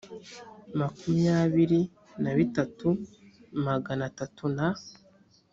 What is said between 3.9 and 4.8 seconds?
atatu na